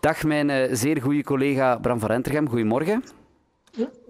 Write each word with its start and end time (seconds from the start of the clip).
Dag, 0.00 0.24
mijn 0.24 0.48
uh, 0.48 0.64
zeer 0.72 1.02
goede 1.02 1.22
collega 1.22 1.78
Bram 1.78 1.98
van 1.98 2.08
Rentergem. 2.08 2.48
Goedemorgen. 2.48 3.04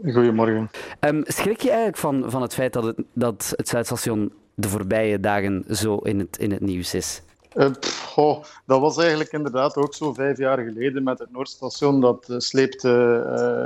Goedemorgen. 0.02 0.70
Um, 1.00 1.22
schrik 1.26 1.60
je 1.60 1.68
eigenlijk 1.68 1.98
van, 1.98 2.24
van 2.30 2.42
het 2.42 2.54
feit 2.54 2.72
dat 2.72 2.84
het, 2.84 2.96
dat 3.12 3.52
het 3.56 3.68
Zuidstation 3.68 4.32
de 4.54 4.68
voorbije 4.68 5.20
dagen 5.20 5.64
zo 5.68 5.96
in 5.96 6.18
het, 6.18 6.38
in 6.38 6.50
het 6.50 6.60
nieuws 6.60 6.94
is? 6.94 7.22
Uh, 7.54 7.70
oh, 8.16 8.44
dat 8.66 8.80
was 8.80 8.98
eigenlijk 8.98 9.32
inderdaad 9.32 9.76
ook 9.76 9.94
zo 9.94 10.12
vijf 10.12 10.38
jaar 10.38 10.58
geleden 10.58 11.02
met 11.02 11.18
het 11.18 11.32
Noordstation. 11.32 12.00
Dat 12.00 12.26
uh, 12.30 12.38
sleepte 12.38 12.90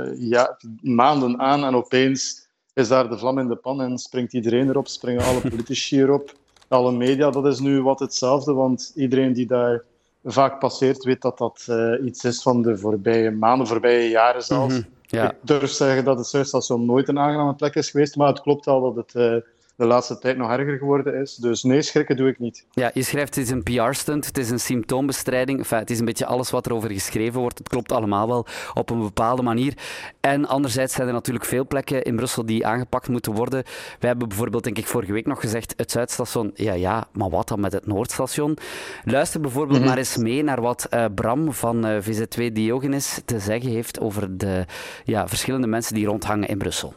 uh, 0.09 0.29
ja, 0.29 0.57
maanden 0.81 1.39
aan 1.39 1.63
en 1.63 1.75
opeens 1.75 2.47
is 2.73 2.87
daar 2.87 3.09
de 3.09 3.17
vlam 3.17 3.39
in 3.39 3.47
de 3.47 3.55
pan 3.55 3.81
en 3.81 3.97
springt 3.97 4.33
iedereen 4.33 4.69
erop, 4.69 4.87
springen 4.87 5.25
alle 5.25 5.41
politici 5.41 5.99
erop, 6.01 6.33
alle 6.67 6.91
media. 6.91 7.29
Dat 7.29 7.45
is 7.45 7.59
nu 7.59 7.81
wat 7.81 7.99
hetzelfde, 7.99 8.53
want 8.53 8.91
iedereen 8.95 9.33
die 9.33 9.47
daar 9.47 9.83
vaak 10.25 10.59
passeert 10.59 11.03
weet 11.03 11.21
dat 11.21 11.37
dat 11.37 11.67
iets 12.03 12.23
is 12.23 12.41
van 12.41 12.61
de 12.61 12.77
voorbije 12.77 13.31
maanden, 13.31 13.67
voorbije 13.67 14.09
jaren 14.09 14.43
zelfs. 14.43 14.75
Mm 14.75 14.81
-hmm. 14.81 14.91
ja. 15.01 15.31
Ik 15.31 15.37
durf 15.41 15.69
zeggen 15.71 16.03
dat 16.03 16.17
het 16.17 16.27
Zuidstation 16.27 16.85
nooit 16.85 17.07
een 17.07 17.19
aangename 17.19 17.55
plek 17.55 17.75
is 17.75 17.89
geweest, 17.89 18.15
maar 18.15 18.27
het 18.27 18.41
klopt 18.41 18.65
wel 18.65 18.93
dat 18.93 18.95
het 18.95 19.43
de 19.75 19.85
laatste 19.85 20.19
tijd 20.19 20.37
nog 20.37 20.51
erger 20.51 20.77
geworden 20.77 21.21
is. 21.21 21.35
Dus 21.35 21.63
nee, 21.63 21.81
schrikken 21.81 22.15
doe 22.15 22.27
ik 22.27 22.39
niet. 22.39 22.65
Ja, 22.71 22.91
je 22.93 23.03
schrijft 23.03 23.35
het 23.35 23.43
is 23.43 23.51
een 23.51 23.63
PR-stunt, 23.63 24.25
het 24.25 24.37
is 24.37 24.49
een 24.49 24.59
symptoombestrijding. 24.59 25.59
Enfin, 25.59 25.77
het 25.77 25.89
is 25.89 25.99
een 25.99 26.05
beetje 26.05 26.25
alles 26.25 26.51
wat 26.51 26.65
er 26.65 26.73
over 26.73 26.91
geschreven 26.91 27.39
wordt. 27.39 27.57
Het 27.57 27.69
klopt 27.69 27.91
allemaal 27.91 28.27
wel 28.27 28.45
op 28.73 28.89
een 28.89 28.99
bepaalde 28.99 29.41
manier. 29.41 29.73
En 30.19 30.45
anderzijds 30.45 30.93
zijn 30.93 31.07
er 31.07 31.13
natuurlijk 31.13 31.45
veel 31.45 31.67
plekken 31.67 32.03
in 32.03 32.15
Brussel 32.15 32.45
die 32.45 32.65
aangepakt 32.65 33.07
moeten 33.07 33.33
worden. 33.33 33.63
We 33.99 34.07
hebben 34.07 34.27
bijvoorbeeld, 34.27 34.63
denk 34.63 34.77
ik, 34.77 34.87
vorige 34.87 35.13
week 35.13 35.25
nog 35.25 35.39
gezegd, 35.39 35.73
het 35.77 35.91
Zuidstation. 35.91 36.51
Ja, 36.53 36.73
ja, 36.73 37.07
maar 37.11 37.29
wat 37.29 37.47
dan 37.47 37.59
met 37.59 37.73
het 37.73 37.85
Noordstation? 37.85 38.57
Luister 39.03 39.41
bijvoorbeeld 39.41 39.79
mm 39.79 39.83
maar 39.85 39.97
eens 39.97 40.17
mee 40.17 40.43
naar 40.43 40.61
wat 40.61 40.87
uh, 40.93 41.05
Bram 41.15 41.53
van 41.53 41.87
uh, 41.87 42.01
VZ2 42.01 42.51
Diogenes 42.53 43.21
te 43.25 43.39
zeggen 43.39 43.69
heeft 43.69 43.99
over 43.99 44.37
de 44.37 44.65
ja, 45.03 45.27
verschillende 45.27 45.67
mensen 45.67 45.95
die 45.95 46.05
rondhangen 46.05 46.47
in 46.47 46.57
Brussel. 46.57 46.93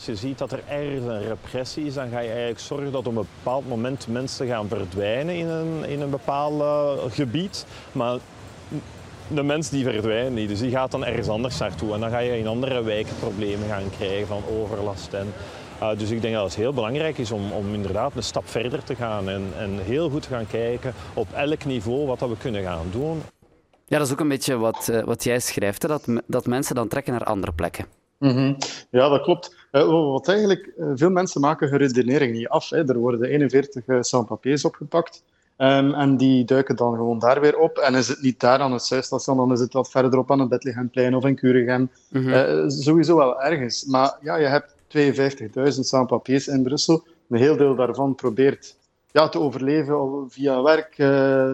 Als 0.00 0.08
je 0.08 0.26
ziet 0.26 0.38
dat 0.38 0.52
er 0.52 0.62
ergens 0.68 1.06
een 1.06 1.22
repressie 1.22 1.84
is, 1.84 1.94
dan 1.94 2.10
ga 2.10 2.18
je 2.18 2.28
eigenlijk 2.28 2.58
zorgen 2.58 2.92
dat 2.92 3.06
op 3.06 3.16
een 3.16 3.26
bepaald 3.36 3.68
moment 3.68 4.06
mensen 4.08 4.46
gaan 4.46 4.68
verdwijnen 4.68 5.34
in 5.34 5.46
een, 5.46 5.84
in 5.84 6.00
een 6.00 6.10
bepaald 6.10 6.62
gebied. 7.12 7.66
Maar 7.92 8.18
de 9.28 9.42
mens 9.42 9.68
die 9.68 9.84
verdwijnt 9.84 10.34
niet, 10.34 10.48
dus 10.48 10.58
die 10.58 10.70
gaat 10.70 10.90
dan 10.90 11.04
ergens 11.04 11.28
anders 11.28 11.58
naartoe. 11.58 11.94
En 11.94 12.00
dan 12.00 12.10
ga 12.10 12.18
je 12.18 12.38
in 12.38 12.46
andere 12.46 12.82
wijken 12.82 13.16
problemen 13.18 13.68
gaan 13.68 13.90
krijgen 13.96 14.26
van 14.26 14.42
overlast. 14.60 15.12
En, 15.12 15.32
uh, 15.82 15.98
dus 15.98 16.10
ik 16.10 16.22
denk 16.22 16.34
dat 16.34 16.44
het 16.44 16.54
heel 16.54 16.72
belangrijk 16.72 17.18
is 17.18 17.30
om, 17.30 17.52
om 17.52 17.74
inderdaad 17.74 18.16
een 18.16 18.22
stap 18.22 18.48
verder 18.48 18.84
te 18.84 18.94
gaan 18.94 19.28
en, 19.28 19.52
en 19.58 19.78
heel 19.78 20.10
goed 20.10 20.22
te 20.22 20.28
gaan 20.28 20.46
kijken 20.46 20.94
op 21.14 21.32
elk 21.32 21.64
niveau 21.64 22.06
wat 22.06 22.18
dat 22.18 22.28
we 22.28 22.36
kunnen 22.36 22.62
gaan 22.62 22.86
doen. 22.90 23.22
Ja, 23.86 23.98
dat 23.98 24.06
is 24.06 24.12
ook 24.12 24.20
een 24.20 24.28
beetje 24.28 24.56
wat, 24.56 24.88
uh, 24.90 25.02
wat 25.02 25.24
jij 25.24 25.40
schrijft, 25.40 25.82
hè? 25.82 25.88
Dat, 25.88 26.04
dat 26.26 26.46
mensen 26.46 26.74
dan 26.74 26.88
trekken 26.88 27.12
naar 27.12 27.24
andere 27.24 27.52
plekken. 27.52 27.84
Mm 28.18 28.30
-hmm. 28.30 28.56
Ja, 28.90 29.08
dat 29.08 29.22
klopt. 29.22 29.59
Uh, 29.72 30.10
wat 30.12 30.28
eigenlijk, 30.28 30.72
uh, 30.78 30.86
veel 30.94 31.10
mensen 31.10 31.40
maken 31.40 31.68
hun 31.68 31.78
redenering 31.78 32.36
niet 32.36 32.48
af. 32.48 32.68
Hè. 32.68 32.88
Er 32.88 32.98
worden 32.98 33.28
41 33.28 33.86
uh, 33.86 33.96
sans-papiers 34.00 34.64
opgepakt. 34.64 35.22
Um, 35.58 35.94
en 35.94 36.16
die 36.16 36.44
duiken 36.44 36.76
dan 36.76 36.94
gewoon 36.94 37.18
daar 37.18 37.40
weer 37.40 37.58
op. 37.58 37.78
En 37.78 37.94
is 37.94 38.08
het 38.08 38.22
niet 38.22 38.40
daar 38.40 38.58
aan 38.58 38.72
het 38.72 38.82
Zuidstation, 38.82 39.36
dan 39.36 39.52
is 39.52 39.60
het 39.60 39.72
wat 39.72 39.90
verderop 39.90 40.30
aan 40.30 40.40
het 40.40 40.48
Bethlehemplein 40.48 41.14
of 41.14 41.24
in 41.24 41.34
Kuregem. 41.34 41.90
Mm 42.08 42.22
-hmm. 42.22 42.70
sowieso 42.70 43.16
wel 43.16 43.42
ergens. 43.42 43.84
Maar 43.84 44.16
ja, 44.22 44.36
je 44.36 44.46
hebt 44.46 44.74
52.000 44.96 45.62
sans-papiers 45.64 46.48
in 46.48 46.62
Brussel. 46.62 47.04
Een 47.28 47.38
heel 47.38 47.56
deel 47.56 47.74
daarvan 47.74 48.14
probeert 48.14 48.76
ja, 49.12 49.28
te 49.28 49.40
overleven 49.40 50.26
via 50.28 50.62
werk, 50.62 50.94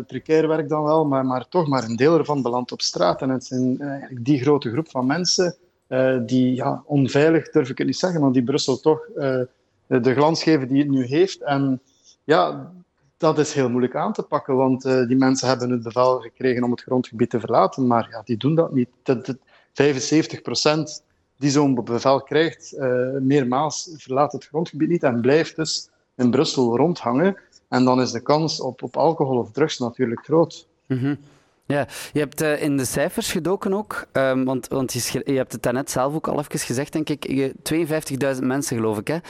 precair 0.07 0.49
werk 0.49 0.69
dan 0.69 0.83
wel, 0.83 1.05
maar, 1.05 1.27
maar 1.27 1.49
toch 1.49 1.67
maar 1.67 1.85
een 1.85 1.97
deel 1.97 2.19
ervan 2.19 2.43
belandt 2.43 2.73
op 2.73 2.81
straat. 2.81 3.23
En 3.23 3.29
het 3.29 3.45
zijn 3.45 3.81
eigenlijk 3.81 4.25
die 4.25 4.41
grote 4.41 4.71
groep 4.71 4.91
van 4.91 5.07
mensen 5.07 5.57
uh, 5.89 6.19
die 6.27 6.55
ja, 6.55 6.83
onveilig, 6.85 7.51
durf 7.51 7.71
ik 7.71 7.79
het 7.79 7.87
niet 7.87 7.97
zeggen, 7.97 8.21
maar 8.21 8.33
die 8.33 8.45
Brussel 8.45 8.81
toch 8.81 9.09
uh, 9.17 9.41
de 9.87 10.15
glans 10.15 10.43
geven 10.43 10.69
die 10.69 10.79
het 10.79 10.91
nu 10.91 11.05
heeft. 11.05 11.43
En 11.43 11.81
ja, 12.25 12.73
dat 13.17 13.39
is 13.39 13.53
heel 13.53 13.69
moeilijk 13.69 13.97
aan 13.97 14.13
te 14.13 14.23
pakken, 14.23 14.57
want 14.57 14.85
uh, 14.85 15.07
die 15.07 15.17
mensen 15.17 15.49
hebben 15.49 15.71
het 15.71 15.83
bevel 15.83 16.21
gekregen 16.21 16.63
om 16.63 16.71
het 16.71 16.83
grondgebied 16.83 17.31
te 17.31 17.41
verlaten, 17.41 17.87
maar 17.87 18.09
ja, 18.11 18.23
die 18.25 18.37
doen 18.37 18.55
dat 18.55 18.73
niet. 18.73 18.89
De 19.03 19.39
75 19.73 20.43
procent 20.43 21.05
die 21.39 21.51
zo'n 21.51 21.85
bevel 21.85 22.23
krijgt, 22.23 22.77
meermaals 23.21 23.95
verlaat 23.97 24.33
het 24.33 24.47
grondgebied 24.47 24.89
niet 24.89 25.03
en 25.03 25.21
blijft 25.21 25.57
dus 25.57 25.89
in 26.15 26.31
Brussel 26.31 26.77
rondhangen. 26.77 27.37
En 27.69 27.85
dan 27.85 28.01
is 28.01 28.11
de 28.11 28.21
kans 28.21 28.61
op, 28.61 28.83
op 28.83 28.97
alcohol 28.97 29.39
of 29.39 29.51
drugs 29.51 29.79
natuurlijk 29.79 30.25
groot. 30.25 30.67
Mm. 30.87 31.19
Ja, 31.67 31.87
je 32.13 32.19
hebt 32.19 32.43
uh, 32.43 32.63
in 32.63 32.77
de 32.77 32.85
cijfers 32.85 33.33
gedoken 33.33 33.75
ook, 33.75 34.07
um, 34.13 34.45
want, 34.45 34.69
want 34.69 34.93
je, 34.93 35.23
je, 35.25 35.33
hebt 35.33 35.53
het 35.53 35.63
daarnet 35.63 35.91
zelf 35.91 36.15
ook 36.15 36.29
al 36.29 36.39
even 36.39 36.59
gezegd, 36.59 36.93
denk 36.93 37.09
ik. 37.09 37.53
52.000 38.37 38.43
mensen, 38.43 38.77
geloof 38.77 38.99
ik, 38.99 39.09
hè? 39.09 39.15
Uh, 39.15 39.23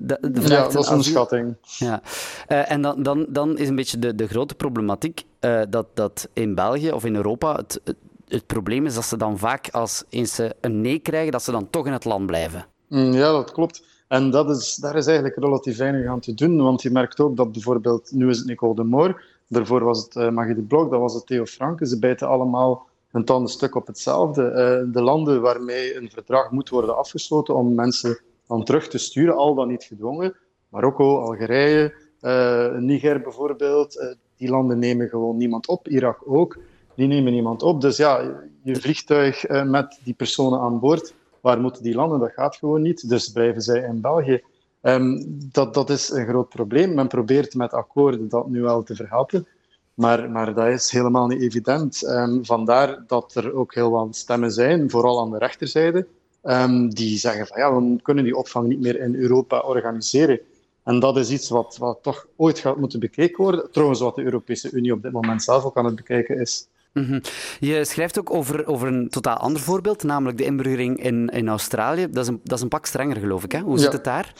de, 0.00 0.18
de 0.20 0.40
ja, 0.40 0.68
dat 0.68 0.84
is 0.84 0.88
een 0.88 1.04
schatting. 1.04 1.56
Ja. 1.62 2.02
Uh, 2.48 2.70
en 2.70 2.82
dan, 2.82 3.02
dan, 3.02 3.26
dan 3.28 3.58
is 3.58 3.68
een 3.68 3.74
beetje 3.74 3.98
de, 3.98 4.14
de 4.14 4.26
grote 4.26 4.54
problematiek 4.54 5.24
dat, 5.68 5.86
dat 5.94 6.28
in 6.32 6.54
België 6.54 6.90
of 6.92 7.04
in 7.04 7.16
Europa 7.16 7.56
het, 7.56 7.80
het, 7.84 7.96
het, 8.28 8.46
probleem 8.46 8.86
is 8.86 8.94
dat 8.94 9.04
ze 9.04 9.16
dan 9.16 9.38
vaak, 9.38 9.68
als 9.70 10.04
eens 10.08 10.34
ze 10.34 10.54
een 10.60 10.80
nee 10.80 10.98
krijgen, 10.98 11.32
dat 11.32 11.42
ze 11.42 11.50
dan 11.50 11.70
toch 11.70 11.86
in 11.86 11.92
het 11.92 12.04
land 12.04 12.26
blijven. 12.26 12.66
Mm, 12.88 13.12
ja, 13.12 13.32
dat 13.32 13.52
klopt. 13.52 13.82
En 14.08 14.30
dat 14.30 14.50
is, 14.50 14.74
daar 14.74 14.96
is 14.96 15.06
eigenlijk 15.06 15.36
relatief 15.36 15.76
weinig 15.76 16.06
aan 16.06 16.20
te 16.20 16.34
doen, 16.34 16.62
want 16.62 16.82
je 16.82 16.90
merkt 16.90 17.20
ook 17.20 17.36
dat 17.36 17.52
bijvoorbeeld, 17.52 18.10
nu 18.12 18.28
is 18.28 18.38
het 18.38 18.46
Nicole 18.46 18.74
de 18.74 18.84
Moor, 18.84 19.22
Daarvoor 19.48 19.84
was 19.84 20.02
het 20.02 20.14
uh, 20.14 20.54
de 20.54 20.62
Blok, 20.62 20.90
dat 20.90 21.00
was 21.00 21.14
het 21.14 21.26
Theo 21.26 21.44
Franke. 21.44 21.86
Ze 21.86 21.98
bijten 21.98 22.28
allemaal 22.28 22.86
een 23.12 23.24
tanden 23.24 23.50
stuk 23.50 23.74
op 23.74 23.86
hetzelfde. 23.86 24.42
Uh, 24.42 24.92
de 24.92 25.02
landen 25.02 25.40
waarmee 25.40 25.96
een 25.96 26.10
verdrag 26.10 26.50
moet 26.50 26.68
worden 26.68 26.96
afgesloten 26.96 27.54
om 27.54 27.74
mensen 27.74 28.20
dan 28.46 28.64
terug 28.64 28.88
te 28.88 28.98
sturen, 28.98 29.36
al 29.36 29.54
dan 29.54 29.68
niet 29.68 29.84
gedwongen. 29.84 30.36
Marokko, 30.68 31.20
Algerije, 31.20 31.94
uh, 32.22 32.76
Niger 32.76 33.20
bijvoorbeeld. 33.20 34.16
die 34.36 34.48
landen 34.50 34.78
nemen 34.78 35.08
gewoon 35.08 35.36
niemand 35.36 35.66
op. 35.66 35.88
Irak 35.88 36.20
ook. 36.26 36.58
Die 36.94 37.06
nemen 37.06 37.32
niemand 37.32 37.62
op. 37.62 37.80
Dus 37.80 37.96
ja, 37.96 38.42
je 38.62 38.76
vliegtuig 38.76 39.48
met 39.48 40.00
die 40.04 40.14
personen 40.14 40.60
aan 40.60 40.80
boord, 40.80 41.14
waar 41.40 41.60
moeten 41.60 41.82
die 41.82 41.94
landen? 41.94 42.18
Dat 42.18 42.32
gaat 42.32 42.56
gewoon 42.56 42.82
niet. 42.82 43.08
Dus 43.08 43.28
blijven 43.28 43.62
zij 43.62 43.80
in 43.80 44.00
België. 44.00 44.42
Um, 44.82 45.24
dat, 45.52 45.74
dat 45.74 45.90
is 45.90 46.10
een 46.10 46.26
groot 46.26 46.48
probleem. 46.48 46.94
Men 46.94 47.08
probeert 47.08 47.54
met 47.54 47.72
akkoorden 47.72 48.28
dat 48.28 48.48
nu 48.48 48.62
wel 48.62 48.82
te 48.82 48.94
verhelpen, 48.94 49.46
maar, 49.94 50.30
maar 50.30 50.54
dat 50.54 50.66
is 50.66 50.90
helemaal 50.90 51.26
niet 51.26 51.40
evident. 51.40 52.06
Um, 52.06 52.44
vandaar 52.44 53.04
dat 53.06 53.34
er 53.34 53.54
ook 53.54 53.74
heel 53.74 53.90
wat 53.90 54.16
stemmen 54.16 54.52
zijn, 54.52 54.90
vooral 54.90 55.20
aan 55.20 55.30
de 55.30 55.38
rechterzijde, 55.38 56.06
um, 56.42 56.88
die 56.88 57.18
zeggen 57.18 57.46
van 57.46 57.58
ja, 57.58 57.80
we 57.80 58.02
kunnen 58.02 58.24
die 58.24 58.36
opvang 58.36 58.68
niet 58.68 58.80
meer 58.80 59.00
in 59.00 59.14
Europa 59.14 59.58
organiseren. 59.58 60.40
En 60.82 61.00
dat 61.00 61.16
is 61.16 61.30
iets 61.30 61.48
wat, 61.48 61.76
wat 61.78 61.98
toch 62.02 62.26
ooit 62.36 62.58
gaat 62.58 62.76
moeten 62.76 63.00
bekeken 63.00 63.42
worden. 63.42 63.70
Trouwens, 63.70 64.00
wat 64.00 64.14
de 64.14 64.22
Europese 64.22 64.70
Unie 64.70 64.92
op 64.92 65.02
dit 65.02 65.12
moment 65.12 65.42
zelf 65.42 65.64
ook 65.64 65.76
aan 65.76 65.84
het 65.84 65.96
bekijken 65.96 66.40
is. 66.40 66.68
Mm 66.92 67.04
-hmm. 67.04 67.20
Je 67.60 67.84
schrijft 67.84 68.18
ook 68.18 68.30
over, 68.30 68.66
over 68.66 68.88
een 68.88 69.08
totaal 69.08 69.36
ander 69.36 69.62
voorbeeld, 69.62 70.02
namelijk 70.02 70.38
de 70.38 70.44
inburgering 70.44 71.02
in, 71.02 71.28
in 71.28 71.48
Australië. 71.48 72.10
Dat 72.10 72.22
is, 72.22 72.28
een, 72.28 72.40
dat 72.44 72.56
is 72.56 72.62
een 72.62 72.68
pak 72.68 72.86
strenger, 72.86 73.16
geloof 73.16 73.44
ik. 73.44 73.52
Hè? 73.52 73.60
Hoe 73.60 73.78
zit 73.78 73.92
het 73.92 74.04
daar? 74.04 74.34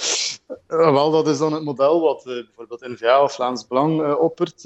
Uh, 0.69 0.93
wel, 0.93 1.11
dat 1.11 1.29
is 1.29 1.39
dan 1.39 1.53
het 1.53 1.65
model 1.65 2.01
wat 2.01 2.27
uh, 2.27 2.35
bijvoorbeeld 2.35 2.81
N-VA 2.81 3.23
of 3.23 3.33
Vlaams 3.33 3.67
Belang 3.67 4.01
uh, 4.01 4.21
oppert. 4.21 4.63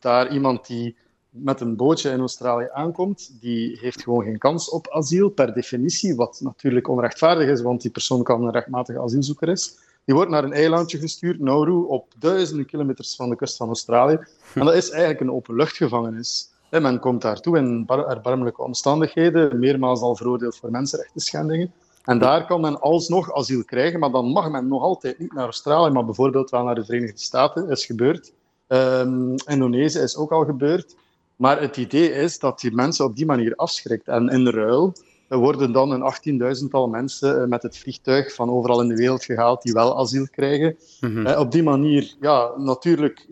daar 0.00 0.32
iemand 0.32 0.66
die 0.66 0.96
met 1.32 1.60
een 1.60 1.76
bootje 1.76 2.10
in 2.10 2.20
Australië 2.20 2.68
aankomt, 2.72 3.40
die 3.40 3.78
heeft 3.80 4.02
gewoon 4.02 4.24
geen 4.24 4.38
kans 4.38 4.70
op 4.70 4.90
asiel, 4.90 5.28
per 5.28 5.54
definitie, 5.54 6.14
wat 6.14 6.40
natuurlijk 6.42 6.88
onrechtvaardig 6.88 7.48
is, 7.48 7.62
want 7.62 7.82
die 7.82 7.90
persoon 7.90 8.22
kan 8.22 8.44
een 8.44 8.52
rechtmatige 8.52 9.00
asielzoeker 9.00 9.48
is. 9.48 9.78
Die 10.04 10.14
wordt 10.14 10.30
naar 10.30 10.44
een 10.44 10.52
eilandje 10.52 10.98
gestuurd, 10.98 11.40
Nauru, 11.40 11.84
op 11.86 12.12
duizenden 12.18 12.66
kilometers 12.66 13.16
van 13.16 13.28
de 13.28 13.36
kust 13.36 13.56
van 13.56 13.66
Australië. 13.66 14.18
En 14.54 14.64
dat 14.64 14.74
is 14.74 14.90
eigenlijk 14.90 15.20
een 15.20 15.32
openluchtgevangenis. 15.32 16.51
Men 16.80 16.98
komt 16.98 17.22
daartoe 17.22 17.58
in 17.58 17.84
erbarmelijke 17.86 18.62
omstandigheden, 18.62 19.58
meermaals 19.58 20.00
al 20.00 20.16
veroordeeld 20.16 20.56
voor 20.56 20.70
mensenrechten 20.70 21.20
schendingen. 21.20 21.72
En 22.04 22.18
daar 22.18 22.46
kan 22.46 22.60
men 22.60 22.80
alsnog 22.80 23.34
asiel 23.34 23.64
krijgen, 23.64 24.00
maar 24.00 24.10
dan 24.10 24.26
mag 24.26 24.50
men 24.50 24.68
nog 24.68 24.82
altijd 24.82 25.18
niet 25.18 25.32
naar 25.32 25.44
Australië, 25.44 25.92
maar 25.92 26.04
bijvoorbeeld 26.04 26.50
wel 26.50 26.64
naar 26.64 26.74
de 26.74 26.84
Verenigde 26.84 27.20
Staten, 27.20 27.68
is 27.68 27.86
gebeurd. 27.86 28.32
Um, 28.68 29.34
Indonesië 29.46 29.98
is 29.98 30.16
ook 30.16 30.32
al 30.32 30.44
gebeurd. 30.44 30.96
Maar 31.36 31.60
het 31.60 31.76
idee 31.76 32.12
is 32.12 32.38
dat 32.38 32.60
die 32.60 32.72
mensen 32.72 33.04
op 33.04 33.16
die 33.16 33.26
manier 33.26 33.54
afschrikt. 33.54 34.08
En 34.08 34.28
in 34.28 34.48
ruil 34.48 34.92
worden 35.28 35.72
dan 35.72 35.90
een 35.90 36.56
18.000-tal 36.56 36.88
mensen 36.88 37.42
eh, 37.42 37.48
met 37.48 37.62
het 37.62 37.78
vliegtuig 37.78 38.34
van 38.34 38.50
overal 38.50 38.80
in 38.80 38.88
de 38.88 38.96
wereld 38.96 39.24
gehaald 39.24 39.62
die 39.62 39.72
wel 39.72 39.98
asiel 39.98 40.26
krijgen. 40.30 40.76
Mm 41.00 41.14
-hmm. 41.14 41.26
Op 41.26 41.52
die 41.52 41.62
manier, 41.62 42.16
ja, 42.20 42.50
natuurlijk 42.56 43.26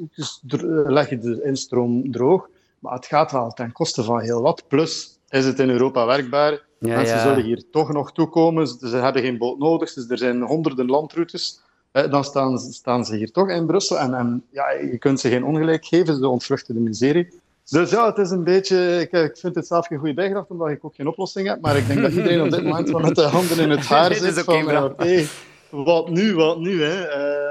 leg 0.87 1.11
je 1.11 1.19
de 1.19 1.43
instroom 1.43 2.13
droog. 2.13 2.49
Maar 2.81 2.93
het 2.93 3.07
gaat 3.07 3.33
wel 3.33 3.51
ten 3.51 3.73
koste 3.73 4.03
van 4.03 4.21
heel 4.21 4.43
wat. 4.43 4.65
Plus 4.69 5.19
is 5.29 5.45
het 5.45 5.59
in 5.59 5.71
Europa 5.71 6.07
werkbaar. 6.07 6.53
Ja, 6.79 6.97
Mensen 6.97 7.17
ja. 7.17 7.23
zullen 7.23 7.45
hier 7.45 7.65
toch 7.71 7.93
nog 7.93 8.13
toekomen. 8.13 8.67
Ze 8.67 8.97
hebben 8.97 9.23
geen 9.23 9.39
boot 9.39 9.59
nodig. 9.59 9.93
Dus 9.93 10.09
er 10.09 10.19
zijn 10.19 10.43
honderden 10.43 10.87
landroutes. 10.87 11.61
Dan 11.93 12.25
staan, 12.25 12.59
staan 12.59 13.05
ze 13.05 13.17
hier 13.17 13.31
toch 13.31 13.49
in 13.49 13.67
Brussel. 13.67 13.99
En, 13.99 14.15
en 14.15 14.45
ja, 14.51 14.71
je 14.71 14.99
kunt 14.99 15.21
ze 15.21 15.29
geen 15.29 15.45
ongelijk 15.45 15.87
geven. 15.87 16.17
Ze 16.17 16.29
ontvluchten 16.29 16.75
de 16.75 16.81
miserie. 16.81 17.29
Dus 17.71 17.91
ja, 17.91 18.07
het 18.07 18.19
is 18.19 18.31
een 18.31 18.45
beetje... 18.45 19.01
Ik, 19.01 19.13
ik 19.13 19.37
vind 19.37 19.55
het 19.55 19.67
zelf 19.67 19.87
geen 19.87 19.99
goede 19.99 20.15
bijgedachte, 20.15 20.53
omdat 20.53 20.69
ik 20.69 20.85
ook 20.85 20.95
geen 20.95 21.09
oplossing 21.09 21.49
heb. 21.49 21.61
Maar 21.61 21.77
ik 21.77 21.87
denk 21.87 22.01
dat 22.03 22.13
iedereen 22.13 22.43
op 22.43 22.51
dit 22.51 22.65
moment 22.65 22.91
wel 22.91 23.01
met 23.01 23.15
de 23.15 23.23
handen 23.23 23.59
in 23.59 23.71
het 23.71 23.87
haar 23.95 24.15
zit. 24.15 24.39
Okay, 24.39 24.63
van, 24.63 24.85
oké, 24.85 25.27
wat 25.71 26.09
nu, 26.09 26.35
wat 26.35 26.59
nu? 26.59 26.83
Hè? 26.83 26.99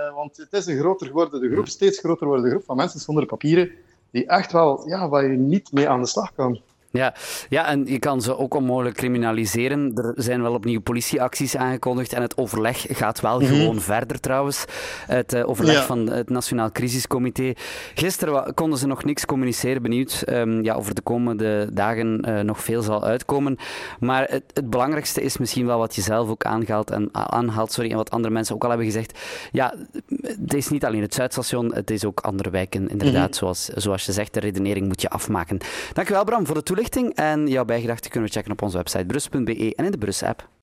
Uh, 0.07 0.15
want 0.15 0.37
het 0.37 0.53
is 0.53 0.65
een 0.65 0.79
groter 0.79 1.07
geworden 1.07 1.51
groep, 1.51 1.67
steeds 1.67 1.99
groter 1.99 2.27
wordende 2.27 2.49
groep 2.49 2.63
van 2.63 2.75
mensen 2.75 2.99
zonder 2.99 3.25
papieren, 3.25 3.71
die 4.11 4.25
echt 4.25 4.51
wel, 4.51 4.87
ja, 4.87 5.09
waar 5.09 5.23
je 5.23 5.37
niet 5.37 5.71
mee 5.71 5.89
aan 5.89 6.01
de 6.01 6.07
slag 6.07 6.33
kan. 6.33 6.61
Ja. 6.91 7.13
ja, 7.49 7.67
en 7.67 7.85
je 7.85 7.99
kan 7.99 8.21
ze 8.21 8.37
ook 8.37 8.53
onmogelijk 8.53 8.95
criminaliseren. 8.95 9.93
Er 9.95 10.13
zijn 10.15 10.41
wel 10.41 10.53
opnieuw 10.53 10.81
politieacties 10.81 11.55
aangekondigd 11.55 12.13
en 12.13 12.21
het 12.21 12.37
overleg 12.37 12.85
gaat 12.89 13.21
wel 13.21 13.39
mhm. 13.39 13.47
gewoon 13.47 13.81
verder 13.81 14.19
trouwens. 14.19 14.65
Het 15.07 15.33
uh, 15.33 15.49
overleg 15.49 15.85
van 15.85 16.09
het 16.09 16.29
Nationaal 16.29 16.71
Crisiscomité. 16.71 17.53
Gisteren 17.93 18.53
konden 18.53 18.79
ze 18.79 18.87
nog 18.87 19.03
niks 19.03 19.25
communiceren, 19.25 19.81
benieuwd 19.81 20.23
um, 20.29 20.63
ja, 20.63 20.77
of 20.77 20.87
er 20.87 20.95
de 20.95 21.01
komende 21.01 21.69
dagen 21.73 22.25
uh, 22.29 22.39
nog 22.39 22.63
veel 22.63 22.81
zal 22.81 23.03
uitkomen. 23.03 23.57
Maar 23.99 24.27
het, 24.29 24.43
het, 24.53 24.69
belangrijkste 24.69 25.21
is 25.21 25.37
misschien 25.37 25.65
wel 25.65 25.77
wat 25.77 25.95
je 25.95 26.01
zelf 26.01 26.29
ook 26.29 26.43
aanhaalt 26.43 26.91
en, 26.91 27.09
aanhaalt 27.11 27.71
sorry, 27.71 27.91
en 27.91 27.97
wat 27.97 28.11
andere 28.11 28.33
mensen 28.33 28.55
ook 28.55 28.63
al 28.63 28.69
hebben 28.69 28.87
gezegd. 28.87 29.19
Ja, 29.51 29.73
het 30.21 30.53
is 30.53 30.69
niet 30.69 30.85
alleen 30.85 31.01
het 31.01 31.13
Zuidstation, 31.13 31.73
het 31.73 31.91
is 31.91 32.05
ook 32.05 32.19
andere 32.19 32.49
wijken, 32.49 32.89
inderdaad. 32.89 33.29
Mhm. 33.29 33.37
zoals, 33.37 33.65
zoals 33.65 34.05
je 34.05 34.11
zegt, 34.11 34.33
de 34.33 34.39
redenering 34.39 34.87
moet 34.87 35.01
je 35.01 35.09
afmaken. 35.09 35.57
Dankjewel 35.93 36.23
Bram 36.23 36.45
voor 36.45 36.55
de 36.55 36.63
toelichting. 36.63 36.77
En 37.13 37.47
jouw 37.47 37.65
bijgedachten 37.65 38.11
kunnen 38.11 38.29
we 38.29 38.35
checken 38.35 38.51
op 38.51 38.61
onze 38.61 38.77
website 38.77 39.05
brus.be 39.05 39.73
en 39.75 39.85
in 39.85 39.91
de 39.91 39.97
Brus-app. 39.97 40.49